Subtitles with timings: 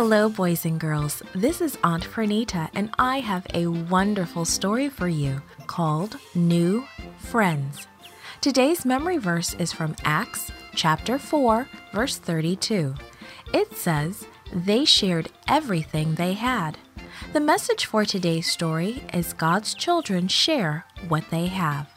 [0.00, 1.24] Hello, boys and girls.
[1.34, 6.86] This is Aunt Fernita, and I have a wonderful story for you called New
[7.18, 7.88] Friends.
[8.40, 12.94] Today's memory verse is from Acts chapter 4, verse 32.
[13.52, 16.78] It says, They shared everything they had.
[17.32, 21.88] The message for today's story is God's children share what they have.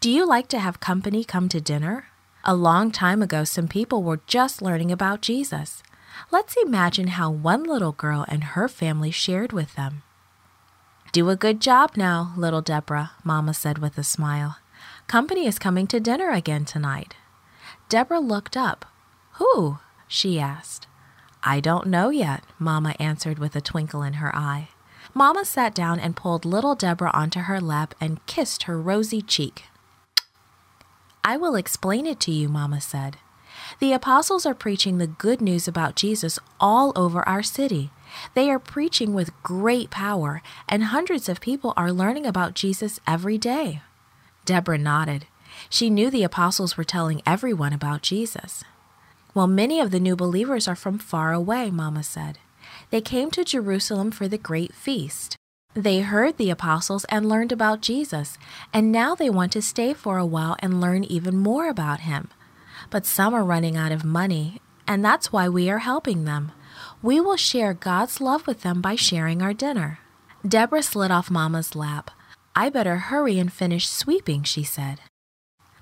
[0.00, 2.08] Do you like to have company come to dinner?
[2.44, 5.82] A long time ago, some people were just learning about Jesus.
[6.30, 10.02] Let's imagine how one little girl and her family shared with them.
[11.12, 14.58] Do a good job now, little Deborah, Mama said with a smile.
[15.06, 17.14] Company is coming to dinner again tonight.
[17.88, 18.84] Deborah looked up.
[19.32, 19.78] Who?
[20.06, 20.86] she asked.
[21.42, 24.68] I don't know yet, Mama answered with a twinkle in her eye.
[25.14, 29.64] Mama sat down and pulled little Deborah onto her lap and kissed her rosy cheek.
[31.24, 33.16] I will explain it to you, Mama said.
[33.80, 37.90] The apostles are preaching the good news about Jesus all over our city.
[38.34, 43.38] They are preaching with great power, and hundreds of people are learning about Jesus every
[43.38, 43.82] day.
[44.44, 45.26] Deborah nodded.
[45.68, 48.64] She knew the apostles were telling everyone about Jesus.
[49.34, 52.38] Well, many of the new believers are from far away, Mama said.
[52.90, 55.36] They came to Jerusalem for the great feast.
[55.74, 58.38] They heard the apostles and learned about Jesus,
[58.72, 62.30] and now they want to stay for a while and learn even more about him
[62.90, 66.52] but some are running out of money, and that's why we are helping them.
[67.02, 69.98] We will share God's love with them by sharing our dinner.
[70.46, 72.10] Deborah slid off Mama's lap.
[72.54, 75.00] I better hurry and finish sweeping, she said.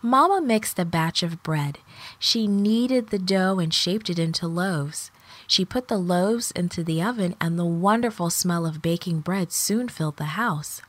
[0.03, 1.79] Mama mixed a batch of bread.
[2.19, 5.11] She kneaded the dough and shaped it into loaves.
[5.47, 9.89] She put the loaves into the oven, and the wonderful smell of baking bread soon
[9.89, 10.83] filled the house.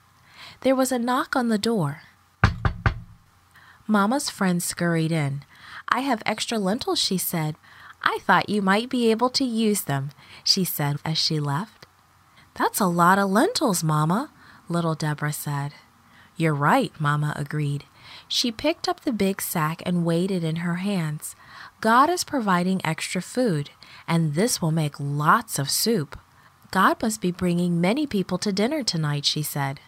[0.62, 2.02] There was a knock on the door.
[3.88, 5.44] Mama's friend scurried in.
[5.90, 7.56] I have extra lentils, she said.
[8.02, 10.12] I thought you might be able to use them,
[10.44, 11.86] she said as she left.
[12.56, 14.32] That's a lot of lentils, Mama,
[14.70, 15.73] little Deborah said.
[16.36, 17.86] You're right, Mama agreed.
[18.28, 21.36] She picked up the big sack and weighed it in her hands.
[21.82, 23.70] God is providing extra food,
[24.08, 26.17] and this will make lots of soup.
[26.72, 29.80] God must be bringing many people to dinner tonight, she said.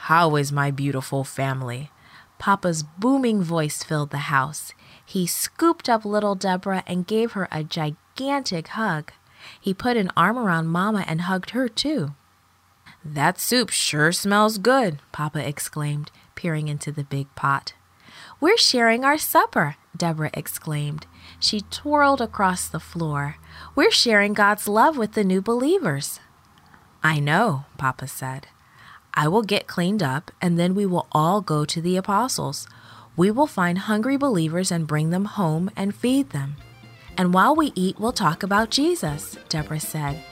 [0.00, 1.90] How is my beautiful family?
[2.38, 4.72] Papa's booming voice filled the house.
[5.06, 9.12] He scooped up little Deborah and gave her a gigantic hug.
[9.60, 12.14] He put an arm around Mama and hugged her too.
[13.04, 17.74] That soup sure smells good, Papa exclaimed, peering into the big pot.
[18.40, 21.06] We're sharing our supper, Deborah exclaimed.
[21.38, 23.36] She twirled across the floor.
[23.76, 26.18] We're sharing God's love with the new believers.
[27.02, 28.48] I know, Papa said.
[29.14, 32.66] I will get cleaned up, and then we will all go to the apostles.
[33.16, 36.56] We will find hungry believers and bring them home and feed them.
[37.16, 40.22] And while we eat, we'll talk about Jesus, Deborah said.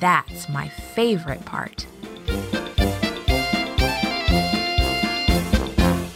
[0.00, 1.86] That's my favorite part.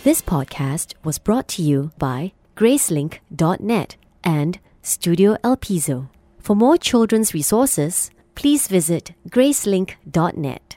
[0.03, 6.11] This podcast was brought to you by Gracelink.net and Studio El Piso.
[6.39, 10.70] For more children's resources, please visit Gracelink.net.